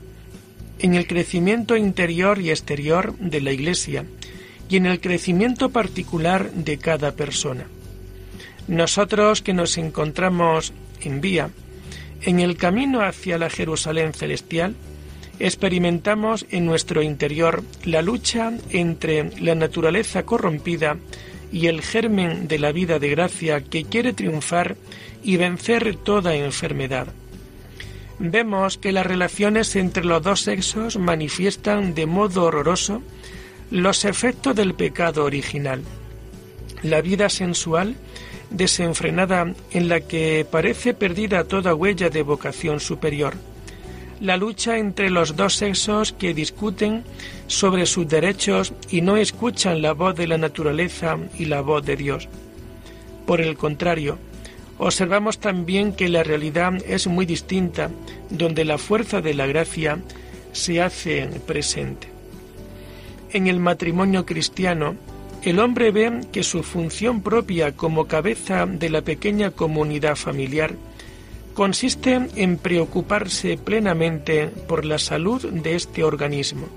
en 0.78 0.95
el 0.95 1.07
crecimiento 1.07 1.76
interior 1.76 2.38
y 2.38 2.50
exterior 2.50 3.16
de 3.18 3.40
la 3.40 3.52
Iglesia 3.52 4.04
y 4.68 4.76
en 4.76 4.87
el 4.87 5.00
crecimiento 5.00 5.71
particular 5.71 6.50
de 6.52 6.78
cada 6.78 7.12
persona. 7.12 7.66
Nosotros 8.68 9.40
que 9.42 9.54
nos 9.54 9.78
encontramos 9.78 10.73
en 11.00 11.21
vía, 11.21 11.50
en 12.23 12.41
el 12.41 12.57
camino 12.57 13.03
hacia 13.03 13.39
la 13.39 13.51
Jerusalén 13.51 14.13
celestial, 14.13 14.75
experimentamos 15.39 16.47
en 16.51 16.67
nuestro 16.67 17.03
interior 17.03 17.63
la 17.85 18.03
lucha 18.03 18.53
entre 18.71 19.31
la 19.41 19.55
naturaleza 19.55 20.25
corrompida 20.25 20.97
y 21.53 21.67
el 21.67 21.83
germen 21.83 22.49
de 22.49 22.59
la 22.59 22.73
vida 22.73 22.99
de 22.99 23.11
gracia 23.11 23.63
que 23.63 23.85
quiere 23.85 24.13
triunfar 24.13 24.77
y 25.23 25.37
vencer 25.37 25.97
toda 25.97 26.35
enfermedad. 26.35 27.09
Vemos 28.19 28.79
que 28.79 28.93
las 28.93 29.07
relaciones 29.07 29.77
entre 29.77 30.05
los 30.05 30.23
dos 30.23 30.41
sexos 30.41 30.97
manifiestan 30.97 31.95
de 31.95 32.07
modo 32.07 32.45
horroroso 32.45 33.01
los 33.71 34.05
efectos 34.05 34.57
del 34.57 34.75
pecado 34.75 35.25
original. 35.25 35.83
La 36.83 37.01
vida 37.01 37.29
sensual 37.29 37.97
desenfrenada 38.50 39.52
en 39.73 39.88
la 39.88 40.00
que 40.00 40.47
parece 40.50 40.95
perdida 40.95 41.45
toda 41.45 41.75
huella 41.75 42.11
de 42.11 42.23
vocación 42.23 42.81
superior. 42.81 43.35
La 44.21 44.37
lucha 44.37 44.78
entre 44.78 45.11
los 45.11 45.37
dos 45.37 45.55
sexos 45.55 46.12
que 46.12 46.35
discuten 46.35 47.05
sobre 47.47 47.87
sus 47.87 48.09
derechos 48.09 48.73
y 48.90 49.00
no 49.00 49.17
escuchan 49.17 49.81
la 49.81 49.93
voz 49.93 50.17
de 50.17 50.26
la 50.26 50.38
naturaleza 50.38 51.19
y 51.38 51.45
la 51.45 51.61
voz 51.61 51.85
de 51.85 51.97
Dios. 51.97 52.28
Por 53.26 53.40
el 53.40 53.57
contrario, 53.57 54.19
observamos 54.78 55.38
también 55.38 55.93
que 55.93 56.09
la 56.09 56.25
realidad 56.25 56.75
es 56.87 57.07
muy 57.07 57.26
distinta, 57.26 57.90
donde 58.31 58.64
la 58.64 58.78
fuerza 58.78 59.21
de 59.21 59.35
la 59.35 59.47
gracia 59.47 59.99
se 60.52 60.83
hace 60.83 61.28
presente. 61.47 62.09
En 63.33 63.47
el 63.47 63.61
matrimonio 63.61 64.25
cristiano, 64.25 64.97
el 65.42 65.61
hombre 65.61 65.90
ve 65.90 66.21
que 66.33 66.42
su 66.42 66.62
función 66.62 67.23
propia 67.23 67.73
como 67.73 68.07
cabeza 68.07 68.66
de 68.66 68.90
la 68.90 69.02
pequeña 69.02 69.50
comunidad 69.50 70.16
familiar 70.16 70.75
consiste 71.54 72.21
en 72.37 72.57
preocuparse 72.57 73.57
plenamente 73.57 74.47
por 74.47 74.85
la 74.85 74.99
salud 74.99 75.45
de 75.45 75.75
este 75.75 76.04
organismo, 76.04 76.68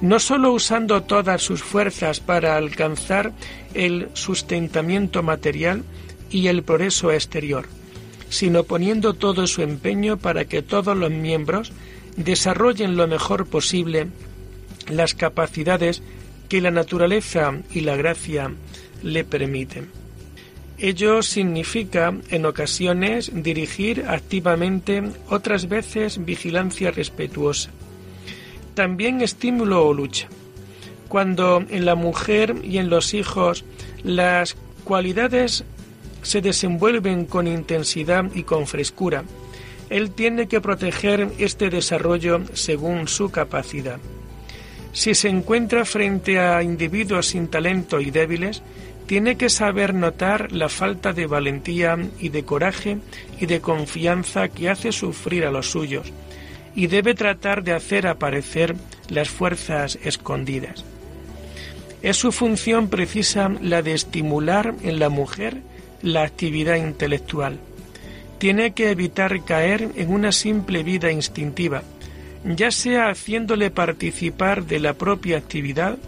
no 0.00 0.20
sólo 0.20 0.52
usando 0.52 1.02
todas 1.02 1.42
sus 1.42 1.62
fuerzas 1.62 2.20
para 2.20 2.56
alcanzar 2.56 3.32
el 3.74 4.08
sustentamiento 4.12 5.22
material 5.22 5.82
y 6.30 6.48
el 6.48 6.62
progreso 6.62 7.12
exterior, 7.12 7.66
sino 8.28 8.64
poniendo 8.64 9.14
todo 9.14 9.46
su 9.46 9.62
empeño 9.62 10.18
para 10.18 10.44
que 10.44 10.62
todos 10.62 10.96
los 10.96 11.10
miembros 11.10 11.72
desarrollen 12.16 12.96
lo 12.96 13.06
mejor 13.06 13.46
posible 13.46 14.08
las 14.88 15.14
capacidades 15.14 16.02
que 16.48 16.60
la 16.60 16.70
naturaleza 16.70 17.54
y 17.72 17.80
la 17.80 17.96
gracia 17.96 18.52
le 19.02 19.24
permiten. 19.24 19.88
Ello 20.78 21.22
significa, 21.22 22.14
en 22.28 22.44
ocasiones, 22.44 23.30
dirigir 23.32 24.04
activamente, 24.08 25.02
otras 25.28 25.68
veces 25.68 26.22
vigilancia 26.24 26.90
respetuosa. 26.90 27.70
También 28.74 29.22
estímulo 29.22 29.86
o 29.86 29.94
lucha. 29.94 30.28
Cuando 31.08 31.64
en 31.70 31.86
la 31.86 31.94
mujer 31.94 32.56
y 32.62 32.76
en 32.76 32.90
los 32.90 33.14
hijos 33.14 33.64
las 34.02 34.56
cualidades 34.84 35.64
se 36.22 36.42
desenvuelven 36.42 37.24
con 37.24 37.46
intensidad 37.46 38.26
y 38.34 38.42
con 38.42 38.66
frescura, 38.66 39.24
él 39.88 40.10
tiene 40.10 40.46
que 40.46 40.60
proteger 40.60 41.30
este 41.38 41.70
desarrollo 41.70 42.42
según 42.52 43.08
su 43.08 43.30
capacidad. 43.30 43.98
Si 44.96 45.14
se 45.14 45.28
encuentra 45.28 45.84
frente 45.84 46.40
a 46.40 46.62
individuos 46.62 47.26
sin 47.26 47.48
talento 47.48 48.00
y 48.00 48.10
débiles, 48.10 48.62
tiene 49.04 49.36
que 49.36 49.50
saber 49.50 49.92
notar 49.92 50.52
la 50.52 50.70
falta 50.70 51.12
de 51.12 51.26
valentía 51.26 51.98
y 52.18 52.30
de 52.30 52.46
coraje 52.46 52.96
y 53.38 53.44
de 53.44 53.60
confianza 53.60 54.48
que 54.48 54.70
hace 54.70 54.92
sufrir 54.92 55.44
a 55.44 55.50
los 55.50 55.70
suyos, 55.70 56.10
y 56.74 56.86
debe 56.86 57.12
tratar 57.12 57.62
de 57.62 57.74
hacer 57.74 58.06
aparecer 58.06 58.74
las 59.10 59.28
fuerzas 59.28 59.98
escondidas. 60.02 60.82
Es 62.00 62.16
su 62.16 62.32
función 62.32 62.88
precisa 62.88 63.52
la 63.60 63.82
de 63.82 63.92
estimular 63.92 64.74
en 64.82 64.98
la 64.98 65.10
mujer 65.10 65.58
la 66.00 66.22
actividad 66.22 66.76
intelectual. 66.76 67.58
Tiene 68.38 68.72
que 68.72 68.90
evitar 68.90 69.44
caer 69.44 69.90
en 69.96 70.10
una 70.10 70.32
simple 70.32 70.82
vida 70.82 71.12
instintiva, 71.12 71.82
ya 72.44 72.70
sea 72.70 73.08
haciéndole 73.08 73.70
participar 73.70 74.64
de 74.64 74.80
la 74.80 74.94
propia 74.94 75.38
actividad 75.38 75.98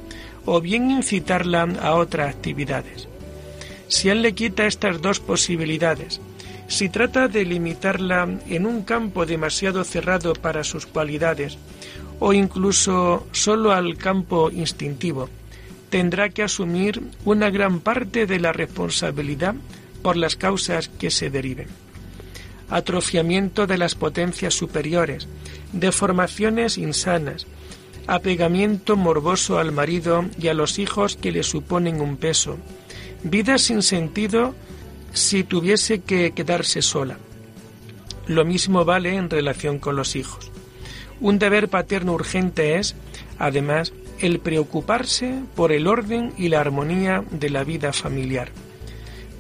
o 0.44 0.60
bien 0.60 0.90
incitarla 0.90 1.62
a 1.82 1.94
otras 1.94 2.34
actividades. 2.34 3.08
Si 3.88 4.08
él 4.08 4.22
le 4.22 4.34
quita 4.34 4.66
estas 4.66 5.00
dos 5.00 5.20
posibilidades, 5.20 6.20
si 6.68 6.90
trata 6.90 7.28
de 7.28 7.44
limitarla 7.44 8.28
en 8.48 8.66
un 8.66 8.82
campo 8.82 9.24
demasiado 9.24 9.84
cerrado 9.84 10.34
para 10.34 10.64
sus 10.64 10.86
cualidades, 10.86 11.58
o 12.20 12.32
incluso 12.32 13.26
solo 13.32 13.72
al 13.72 13.96
campo 13.96 14.50
instintivo, 14.50 15.28
tendrá 15.88 16.28
que 16.28 16.42
asumir 16.42 17.00
una 17.24 17.50
gran 17.50 17.80
parte 17.80 18.26
de 18.26 18.38
la 18.38 18.52
responsabilidad 18.52 19.54
por 20.02 20.16
las 20.16 20.36
causas 20.36 20.88
que 20.88 21.10
se 21.10 21.30
deriven. 21.30 21.68
Atrofiamiento 22.70 23.66
de 23.66 23.78
las 23.78 23.94
potencias 23.94 24.54
superiores, 24.54 25.26
deformaciones 25.72 26.78
insanas, 26.78 27.46
apegamiento 28.06 28.96
morboso 28.96 29.58
al 29.58 29.72
marido 29.72 30.24
y 30.38 30.48
a 30.48 30.54
los 30.54 30.78
hijos 30.78 31.16
que 31.16 31.32
le 31.32 31.42
suponen 31.42 32.00
un 32.00 32.16
peso, 32.16 32.56
vida 33.22 33.58
sin 33.58 33.82
sentido 33.82 34.54
si 35.12 35.44
tuviese 35.44 36.00
que 36.00 36.32
quedarse 36.32 36.82
sola. 36.82 37.18
Lo 38.26 38.44
mismo 38.44 38.84
vale 38.84 39.14
en 39.14 39.30
relación 39.30 39.78
con 39.78 39.96
los 39.96 40.16
hijos. 40.16 40.50
Un 41.20 41.38
deber 41.38 41.68
paterno 41.68 42.12
urgente 42.12 42.76
es, 42.78 42.94
además, 43.38 43.92
el 44.20 44.40
preocuparse 44.40 45.34
por 45.54 45.72
el 45.72 45.86
orden 45.86 46.32
y 46.36 46.48
la 46.48 46.60
armonía 46.60 47.24
de 47.30 47.50
la 47.50 47.64
vida 47.64 47.92
familiar. 47.92 48.50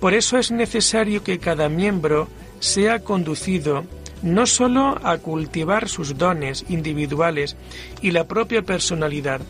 Por 0.00 0.14
eso 0.14 0.38
es 0.38 0.50
necesario 0.50 1.24
que 1.24 1.38
cada 1.38 1.68
miembro 1.68 2.28
sea 2.60 3.00
conducido 3.00 3.84
no 4.22 4.46
sólo 4.46 4.98
a 5.02 5.18
cultivar 5.18 5.88
sus 5.88 6.18
dones 6.18 6.64
individuales 6.68 7.56
y 8.02 8.10
la 8.10 8.24
propia 8.24 8.62
personalidad, 8.62 9.40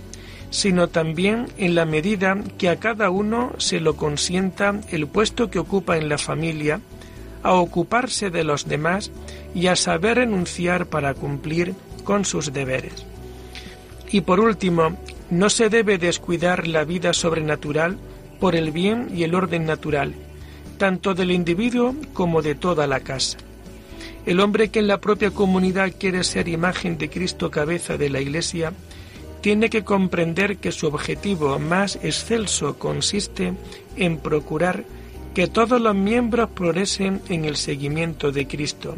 sino 0.51 0.89
también 0.89 1.47
en 1.59 1.75
la 1.75 1.85
medida 1.85 2.37
que 2.59 2.69
a 2.69 2.77
cada 2.77 3.11
uno 3.11 3.53
se 3.59 3.81
lo 3.81 3.97
consienta 3.97 4.81
el 4.91 5.07
puesto 5.07 5.51
que 5.51 5.59
ocupa 5.59 5.97
en 5.97 6.09
la 6.09 6.19
familia, 6.19 6.81
a 7.43 7.55
ocuparse 7.55 8.31
de 8.31 8.45
los 8.45 8.67
demás 8.67 9.11
y 9.55 9.69
a 9.69 9.77
saber 9.77 10.19
renunciar 10.19 10.87
para 10.87 11.15
cumplir 11.15 11.75
con 12.05 12.25
sus 12.25 12.53
deberes. 12.53 13.07
Y 14.11 14.23
por 14.23 14.41
último, 14.41 14.99
no 15.31 15.51
se 15.51 15.69
debe 15.69 15.99
descuidar 15.99 16.67
la 16.67 16.85
vida 16.85 17.13
sobrenatural 17.13 17.99
por 18.41 18.57
el 18.57 18.71
bien 18.71 19.09
y 19.15 19.25
el 19.25 19.35
orden 19.35 19.67
natural, 19.67 20.15
tanto 20.79 21.15
del 21.15 21.31
individuo 21.31 21.95
como 22.15 22.41
de 22.41 22.55
toda 22.55 22.87
la 22.87 23.01
casa. 23.01 23.37
El 24.25 24.41
hombre 24.41 24.71
que 24.71 24.79
en 24.79 24.87
la 24.87 25.01
propia 25.01 25.31
comunidad 25.31 25.93
quiere 25.99 26.25
ser 26.25 26.49
imagen 26.49 26.97
de 26.97 27.11
Cristo 27.11 27.51
cabeza 27.51 27.97
de 27.97 28.11
la 28.11 28.21
Iglesia, 28.21 28.73
tiene 29.41 29.71
que 29.71 29.85
comprender 29.85 30.57
que 30.57 30.73
su 30.73 30.87
objetivo 30.87 31.59
más 31.59 31.97
excelso 32.03 32.79
consiste 32.79 33.55
en 33.97 34.19
procurar 34.19 34.85
que 35.35 35.47
todos 35.47 35.81
los 35.81 35.95
miembros 35.95 36.51
progresen 36.51 37.21
en 37.29 37.45
el 37.45 37.57
seguimiento 37.57 38.33
de 38.33 38.47
Cristo 38.47 38.97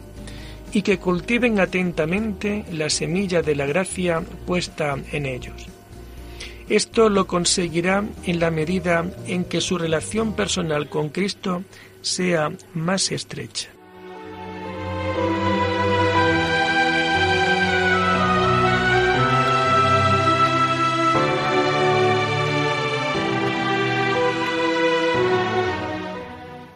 y 0.73 0.83
que 0.83 0.99
cultiven 0.99 1.61
atentamente 1.61 2.65
la 2.73 2.89
semilla 2.89 3.43
de 3.43 3.57
la 3.57 3.67
gracia 3.67 4.23
puesta 4.47 4.97
en 5.13 5.27
ellos. 5.27 5.80
Esto 6.71 7.09
lo 7.09 7.27
conseguirá 7.27 8.05
en 8.25 8.39
la 8.39 8.53
medida 8.53 9.05
en 9.27 9.45
que 9.45 9.61
su 9.61 9.77
relación 9.77 10.37
personal 10.37 10.89
con 10.89 11.09
Cristo 11.09 11.65
sea 12.01 12.53
más 12.75 13.11
estrecha. 13.11 13.71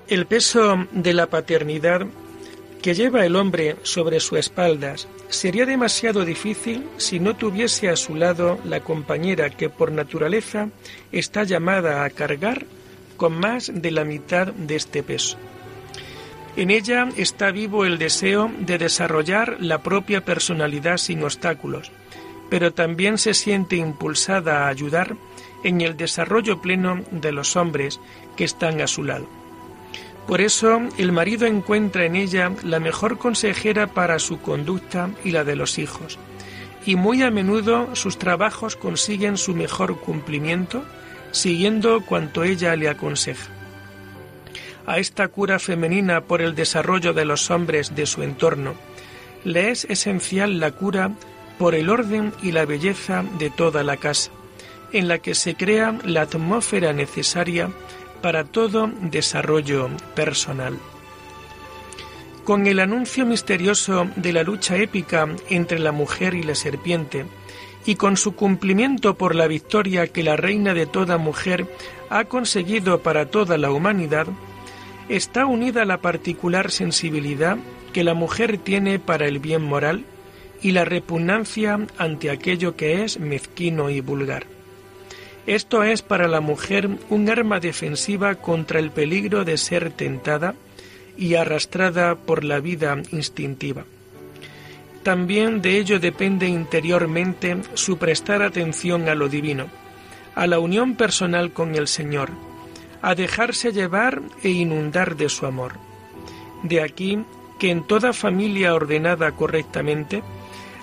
El 0.08 0.26
peso 0.26 0.88
de 0.90 1.14
la 1.14 1.28
paternidad 1.28 2.04
que 2.84 2.92
lleva 2.92 3.24
el 3.24 3.34
hombre 3.34 3.76
sobre 3.82 4.20
sus 4.20 4.40
espaldas 4.40 5.08
sería 5.30 5.64
demasiado 5.64 6.26
difícil 6.26 6.86
si 6.98 7.18
no 7.18 7.34
tuviese 7.34 7.88
a 7.88 7.96
su 7.96 8.14
lado 8.14 8.58
la 8.62 8.80
compañera 8.80 9.48
que 9.48 9.70
por 9.70 9.90
naturaleza 9.90 10.68
está 11.10 11.44
llamada 11.44 12.04
a 12.04 12.10
cargar 12.10 12.66
con 13.16 13.40
más 13.40 13.72
de 13.74 13.90
la 13.90 14.04
mitad 14.04 14.48
de 14.48 14.76
este 14.76 15.02
peso. 15.02 15.38
En 16.58 16.70
ella 16.70 17.08
está 17.16 17.52
vivo 17.52 17.86
el 17.86 17.96
deseo 17.96 18.50
de 18.58 18.76
desarrollar 18.76 19.56
la 19.60 19.82
propia 19.82 20.22
personalidad 20.22 20.98
sin 20.98 21.24
obstáculos, 21.24 21.90
pero 22.50 22.74
también 22.74 23.16
se 23.16 23.32
siente 23.32 23.76
impulsada 23.76 24.66
a 24.66 24.68
ayudar 24.68 25.16
en 25.62 25.80
el 25.80 25.96
desarrollo 25.96 26.60
pleno 26.60 27.02
de 27.10 27.32
los 27.32 27.56
hombres 27.56 27.98
que 28.36 28.44
están 28.44 28.82
a 28.82 28.86
su 28.86 29.04
lado. 29.04 29.43
Por 30.26 30.40
eso 30.40 30.80
el 30.96 31.12
marido 31.12 31.46
encuentra 31.46 32.06
en 32.06 32.16
ella 32.16 32.52
la 32.62 32.80
mejor 32.80 33.18
consejera 33.18 33.88
para 33.88 34.18
su 34.18 34.40
conducta 34.40 35.10
y 35.22 35.30
la 35.30 35.44
de 35.44 35.56
los 35.56 35.78
hijos, 35.78 36.18
y 36.86 36.96
muy 36.96 37.22
a 37.22 37.30
menudo 37.30 37.94
sus 37.94 38.18
trabajos 38.18 38.76
consiguen 38.76 39.36
su 39.36 39.54
mejor 39.54 40.00
cumplimiento 40.00 40.82
siguiendo 41.34 42.00
cuanto 42.02 42.44
ella 42.44 42.76
le 42.76 42.88
aconseja. 42.88 43.50
A 44.86 44.98
esta 44.98 45.28
cura 45.28 45.58
femenina 45.58 46.22
por 46.22 46.40
el 46.40 46.54
desarrollo 46.54 47.12
de 47.12 47.24
los 47.24 47.50
hombres 47.50 47.94
de 47.94 48.06
su 48.06 48.22
entorno, 48.22 48.74
le 49.42 49.70
es 49.70 49.84
esencial 49.86 50.60
la 50.60 50.70
cura 50.70 51.10
por 51.58 51.74
el 51.74 51.90
orden 51.90 52.32
y 52.42 52.52
la 52.52 52.64
belleza 52.64 53.24
de 53.38 53.50
toda 53.50 53.82
la 53.82 53.96
casa, 53.96 54.30
en 54.92 55.08
la 55.08 55.18
que 55.18 55.34
se 55.34 55.54
crea 55.54 55.98
la 56.04 56.22
atmósfera 56.22 56.92
necesaria 56.92 57.70
para 58.24 58.44
todo 58.44 58.90
desarrollo 59.02 59.90
personal. 60.14 60.78
Con 62.42 62.66
el 62.66 62.80
anuncio 62.80 63.26
misterioso 63.26 64.08
de 64.16 64.32
la 64.32 64.42
lucha 64.42 64.78
épica 64.78 65.28
entre 65.50 65.78
la 65.78 65.92
mujer 65.92 66.32
y 66.32 66.42
la 66.42 66.54
serpiente, 66.54 67.26
y 67.84 67.96
con 67.96 68.16
su 68.16 68.34
cumplimiento 68.34 69.18
por 69.18 69.34
la 69.34 69.46
victoria 69.46 70.06
que 70.06 70.22
la 70.22 70.36
reina 70.36 70.72
de 70.72 70.86
toda 70.86 71.18
mujer 71.18 71.66
ha 72.08 72.24
conseguido 72.24 73.02
para 73.02 73.26
toda 73.26 73.58
la 73.58 73.70
humanidad, 73.70 74.26
está 75.10 75.44
unida 75.44 75.84
la 75.84 75.98
particular 75.98 76.70
sensibilidad 76.70 77.58
que 77.92 78.04
la 78.04 78.14
mujer 78.14 78.56
tiene 78.56 78.98
para 78.98 79.26
el 79.26 79.38
bien 79.38 79.60
moral 79.60 80.06
y 80.62 80.70
la 80.70 80.86
repugnancia 80.86 81.78
ante 81.98 82.30
aquello 82.30 82.74
que 82.74 83.04
es 83.04 83.20
mezquino 83.20 83.90
y 83.90 84.00
vulgar. 84.00 84.53
Esto 85.46 85.82
es 85.82 86.00
para 86.00 86.26
la 86.26 86.40
mujer 86.40 86.88
un 87.10 87.28
arma 87.28 87.60
defensiva 87.60 88.34
contra 88.36 88.78
el 88.78 88.90
peligro 88.90 89.44
de 89.44 89.58
ser 89.58 89.90
tentada 89.90 90.54
y 91.18 91.34
arrastrada 91.34 92.14
por 92.14 92.44
la 92.44 92.60
vida 92.60 92.96
instintiva. 93.12 93.84
También 95.02 95.60
de 95.60 95.76
ello 95.76 96.00
depende 96.00 96.46
interiormente 96.48 97.58
su 97.74 97.98
prestar 97.98 98.42
atención 98.42 99.06
a 99.10 99.14
lo 99.14 99.28
divino, 99.28 99.66
a 100.34 100.46
la 100.46 100.58
unión 100.58 100.96
personal 100.96 101.52
con 101.52 101.74
el 101.74 101.88
Señor, 101.88 102.30
a 103.02 103.14
dejarse 103.14 103.70
llevar 103.70 104.22
e 104.42 104.48
inundar 104.48 105.14
de 105.14 105.28
su 105.28 105.44
amor. 105.44 105.72
De 106.62 106.82
aquí 106.82 107.18
que 107.58 107.70
en 107.70 107.86
toda 107.86 108.14
familia 108.14 108.74
ordenada 108.74 109.32
correctamente, 109.32 110.22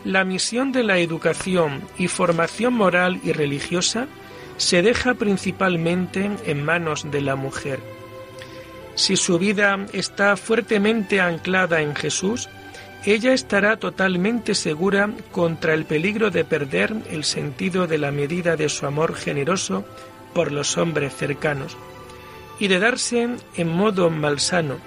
la 0.06 0.24
misión 0.24 0.72
de 0.72 0.84
la 0.84 1.00
educación 1.00 1.82
y 1.98 2.08
formación 2.08 2.76
moral 2.76 3.20
y 3.24 3.32
religiosa 3.32 4.08
se 4.62 4.84
deja 4.84 5.16
principalmente 5.16 6.30
en 6.46 6.64
manos 6.64 7.10
de 7.10 7.22
la 7.22 7.36
mujer. 7.36 7.80
Si 8.94 9.16
su 9.18 9.40
vida 9.40 9.88
está 9.92 10.38
fuertemente 10.38 11.20
anclada 11.20 11.82
en 11.82 11.96
Jesús, 11.96 12.48
ella 13.04 13.34
estará 13.34 13.78
totalmente 13.78 14.54
segura 14.54 15.10
contra 15.32 15.74
el 15.74 15.86
peligro 15.86 16.30
de 16.30 16.46
perder 16.46 16.94
el 17.10 17.24
sentido 17.24 17.88
de 17.88 17.98
la 17.98 18.12
medida 18.12 18.56
de 18.56 18.70
su 18.70 18.86
amor 18.86 19.16
generoso 19.16 19.84
por 20.32 20.52
los 20.52 20.78
hombres 20.78 21.16
cercanos 21.16 21.76
y 22.60 22.68
de 22.68 22.78
darse 22.78 23.30
en 23.56 23.68
modo 23.68 24.12
malsano, 24.12 24.78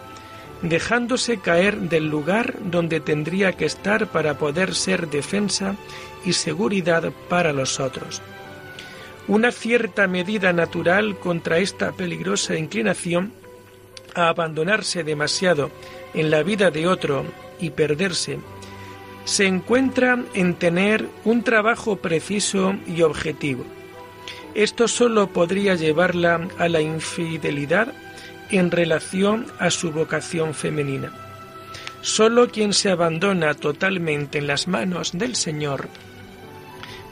dejándose 0.62 1.38
caer 1.38 1.80
del 1.80 2.08
lugar 2.08 2.54
donde 2.62 3.00
tendría 3.00 3.54
que 3.54 3.64
estar 3.64 4.06
para 4.06 4.38
poder 4.38 4.72
ser 4.76 5.08
defensa 5.08 5.74
y 6.24 6.34
seguridad 6.34 7.12
para 7.28 7.52
los 7.52 7.80
otros. 7.80 8.22
Una 9.26 9.52
cierta 9.52 10.06
medida 10.06 10.52
natural 10.52 11.18
contra 11.18 11.58
esta 11.58 11.92
peligrosa 11.92 12.56
inclinación 12.56 13.32
a 14.14 14.28
abandonarse 14.28 15.02
demasiado 15.02 15.70
en 16.12 16.30
la 16.30 16.42
vida 16.42 16.70
de 16.70 16.86
otro 16.86 17.24
y 17.58 17.70
perderse, 17.70 18.38
se 19.24 19.46
encuentra 19.46 20.22
en 20.34 20.54
tener 20.54 21.08
un 21.24 21.42
trabajo 21.42 21.96
preciso 21.96 22.74
y 22.86 23.00
objetivo. 23.02 23.64
Esto 24.54 24.86
solo 24.88 25.28
podría 25.28 25.74
llevarla 25.74 26.46
a 26.58 26.68
la 26.68 26.80
infidelidad 26.82 27.92
en 28.50 28.70
relación 28.70 29.46
a 29.58 29.70
su 29.70 29.90
vocación 29.90 30.54
femenina. 30.54 31.12
Solo 32.02 32.48
quien 32.48 32.74
se 32.74 32.90
abandona 32.90 33.54
totalmente 33.54 34.38
en 34.38 34.46
las 34.46 34.68
manos 34.68 35.12
del 35.12 35.34
Señor 35.34 35.88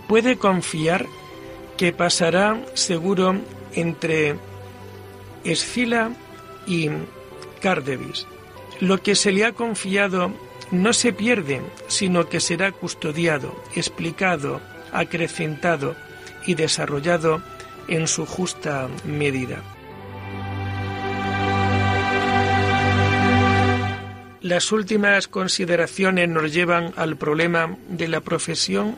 puede 0.07 0.37
confiar 0.37 1.07
que 1.83 1.93
pasará 1.93 2.65
seguro 2.75 3.35
entre 3.75 4.37
Escila 5.43 6.13
y 6.65 6.89
Cardevis. 7.61 8.25
Lo 8.79 9.03
que 9.03 9.17
se 9.17 9.33
le 9.33 9.45
ha 9.45 9.51
confiado 9.51 10.31
no 10.71 10.93
se 10.93 11.13
pierde, 11.13 11.61
sino 11.89 12.29
que 12.29 12.39
será 12.39 12.71
custodiado, 12.71 13.61
explicado, 13.75 14.61
acrecentado 14.93 15.97
y 16.47 16.55
desarrollado 16.55 17.43
en 17.89 18.07
su 18.07 18.27
justa 18.27 18.87
medida. 19.05 19.61
Las 24.41 24.71
últimas 24.71 25.27
consideraciones 25.27 26.29
nos 26.29 26.55
llevan 26.55 26.93
al 26.95 27.17
problema 27.17 27.77
de 27.89 28.07
la 28.07 28.21
profesión 28.21 28.97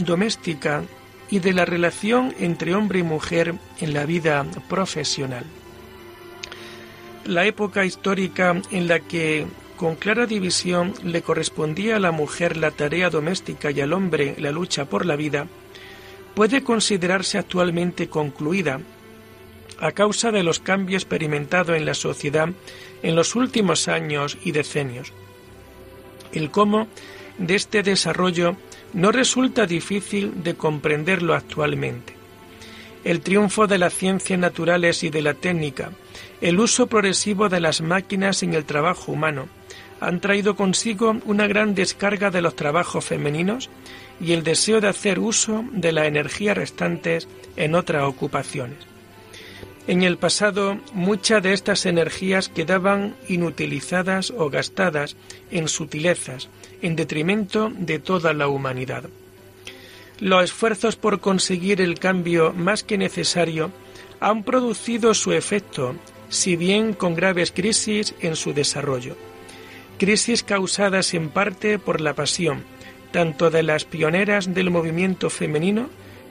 extradoméstica 0.00 0.84
y 1.30 1.38
de 1.38 1.52
la 1.52 1.64
relación 1.64 2.34
entre 2.40 2.74
hombre 2.74 3.00
y 3.00 3.02
mujer 3.02 3.54
en 3.80 3.94
la 3.94 4.06
vida 4.06 4.46
profesional. 4.68 5.44
La 7.26 7.44
época 7.44 7.84
histórica 7.84 8.60
en 8.70 8.88
la 8.88 9.00
que 9.00 9.46
con 9.76 9.96
clara 9.96 10.26
división 10.26 10.94
le 11.04 11.22
correspondía 11.22 11.96
a 11.96 12.00
la 12.00 12.10
mujer 12.12 12.56
la 12.56 12.70
tarea 12.70 13.10
doméstica 13.10 13.70
y 13.70 13.80
al 13.80 13.92
hombre 13.92 14.34
la 14.38 14.50
lucha 14.50 14.86
por 14.86 15.06
la 15.06 15.16
vida, 15.16 15.46
puede 16.34 16.62
considerarse 16.62 17.38
actualmente 17.38 18.08
concluida 18.08 18.80
a 19.78 19.92
causa 19.92 20.30
de 20.32 20.42
los 20.42 20.60
cambios 20.60 21.02
experimentados 21.02 21.76
en 21.76 21.86
la 21.86 21.94
sociedad 21.94 22.48
en 23.02 23.14
los 23.14 23.34
últimos 23.36 23.88
años 23.88 24.36
y 24.44 24.52
decenios. 24.52 25.12
El 26.32 26.50
cómo 26.50 26.88
de 27.38 27.54
este 27.54 27.82
desarrollo 27.82 28.56
no 28.92 29.12
resulta 29.12 29.66
difícil 29.66 30.42
de 30.42 30.54
comprenderlo 30.54 31.34
actualmente. 31.34 32.14
El 33.04 33.20
triunfo 33.20 33.66
de 33.66 33.78
las 33.78 33.94
ciencias 33.94 34.38
naturales 34.38 35.02
y 35.04 35.10
de 35.10 35.22
la 35.22 35.34
técnica, 35.34 35.90
el 36.40 36.60
uso 36.60 36.86
progresivo 36.86 37.48
de 37.48 37.60
las 37.60 37.80
máquinas 37.80 38.42
en 38.42 38.54
el 38.54 38.64
trabajo 38.64 39.12
humano, 39.12 39.48
han 40.00 40.20
traído 40.20 40.56
consigo 40.56 41.16
una 41.24 41.46
gran 41.46 41.74
descarga 41.74 42.30
de 42.30 42.40
los 42.40 42.56
trabajos 42.56 43.04
femeninos 43.04 43.70
y 44.20 44.32
el 44.32 44.42
deseo 44.42 44.80
de 44.80 44.88
hacer 44.88 45.18
uso 45.18 45.64
de 45.72 45.92
la 45.92 46.06
energía 46.06 46.54
restantes 46.54 47.28
en 47.56 47.74
otras 47.74 48.04
ocupaciones. 48.04 48.89
En 49.86 50.02
el 50.02 50.18
pasado, 50.18 50.78
muchas 50.92 51.42
de 51.42 51.52
estas 51.52 51.86
energías 51.86 52.48
quedaban 52.48 53.16
inutilizadas 53.28 54.30
o 54.30 54.50
gastadas 54.50 55.16
en 55.50 55.68
sutilezas, 55.68 56.48
en 56.82 56.96
detrimento 56.96 57.72
de 57.74 57.98
toda 57.98 58.32
la 58.32 58.48
humanidad. 58.48 59.04
Los 60.20 60.44
esfuerzos 60.44 60.96
por 60.96 61.20
conseguir 61.20 61.80
el 61.80 61.98
cambio 61.98 62.52
más 62.52 62.84
que 62.84 62.98
necesario 62.98 63.72
han 64.20 64.44
producido 64.44 65.14
su 65.14 65.32
efecto, 65.32 65.96
si 66.28 66.56
bien 66.56 66.92
con 66.92 67.14
graves 67.14 67.50
crisis 67.52 68.14
en 68.20 68.36
su 68.36 68.52
desarrollo. 68.52 69.16
Crisis 69.98 70.42
causadas 70.42 71.14
en 71.14 71.30
parte 71.30 71.78
por 71.78 72.02
la 72.02 72.14
pasión, 72.14 72.64
tanto 73.12 73.50
de 73.50 73.62
las 73.62 73.86
pioneras 73.86 74.54
del 74.54 74.70
movimiento 74.70 75.30
femenino 75.30 75.88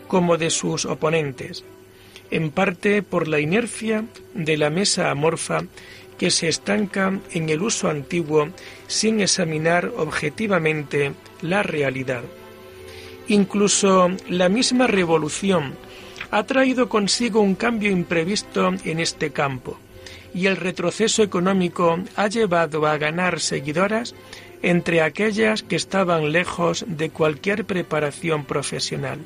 como 0.08 0.38
de 0.38 0.52
sus 0.52 0.86
oponentes, 0.86 1.64
en 2.32 2.52
parte 2.52 3.02
por 3.02 3.28
la 3.28 3.40
inercia 3.40 4.06
de 4.34 4.58
la 4.58 4.70
mesa 4.70 5.12
amorfa 5.12 5.64
que 6.18 6.32
se 6.32 6.50
estanca 6.50 7.20
en 7.32 7.50
el 7.50 7.62
uso 7.62 7.90
antiguo 7.90 8.50
sin 8.88 9.22
examinar 9.22 9.92
objetivamente 9.98 11.14
la 11.42 11.64
realidad. 11.64 12.24
Incluso 13.28 14.10
la 14.28 14.50
misma 14.50 14.88
revolución 14.88 15.76
ha 16.32 16.44
traído 16.44 16.90
consigo 16.90 17.42
un 17.42 17.56
cambio 17.56 17.90
imprevisto 17.90 18.74
en 18.84 19.00
este 19.00 19.32
campo 19.32 19.78
y 20.34 20.46
el 20.46 20.58
retroceso 20.58 21.24
económico 21.24 22.00
ha 22.16 22.28
llevado 22.28 22.86
a 22.86 22.98
ganar 22.98 23.40
seguidoras 23.40 24.14
entre 24.62 25.02
aquellas 25.02 25.64
que 25.64 25.76
estaban 25.76 26.32
lejos 26.32 26.86
de 26.88 27.10
cualquier 27.10 27.66
preparación 27.66 28.46
profesional. 28.46 29.20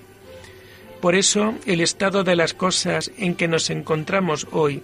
Por 1.03 1.15
eso, 1.15 1.53
el 1.65 1.81
estado 1.81 2.23
de 2.23 2.37
las 2.37 2.53
cosas 2.53 3.11
en 3.17 3.35
que 3.35 3.49
nos 3.49 3.69
encontramos 3.69 4.47
hoy 4.53 4.81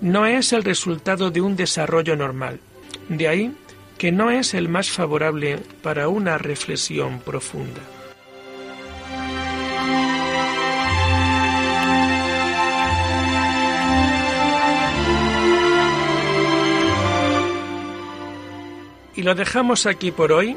no 0.00 0.24
es 0.24 0.54
el 0.54 0.64
resultado 0.64 1.30
de 1.30 1.42
un 1.42 1.56
desarrollo 1.56 2.16
normal. 2.16 2.58
De 3.10 3.28
ahí 3.28 3.54
que 3.98 4.10
no 4.10 4.30
es 4.30 4.54
el 4.54 4.70
más 4.70 4.88
favorable 4.88 5.58
para 5.82 6.08
una 6.08 6.38
reflexión 6.38 7.20
profunda. 7.20 7.82
Y 19.14 19.22
lo 19.22 19.34
dejamos 19.34 19.84
aquí 19.84 20.12
por 20.12 20.32
hoy 20.32 20.56